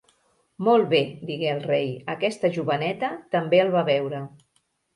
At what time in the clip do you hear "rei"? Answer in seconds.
1.67-1.93